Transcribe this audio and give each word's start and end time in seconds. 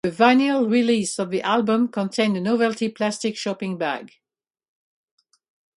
The 0.03 0.09
vinyl 0.09 0.67
release 0.67 1.19
of 1.19 1.29
the 1.29 1.43
album 1.43 1.87
contained 1.89 2.35
a 2.35 2.41
novelty 2.41 2.89
plastic 2.89 3.37
shopping 3.37 3.77
bag. 3.77 4.17